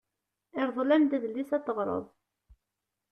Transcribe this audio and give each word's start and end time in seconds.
Irḍel-am-d 0.61 1.11
adlis 1.17 1.51
ad 1.55 1.63
t-teɣreḍ. 1.63 2.05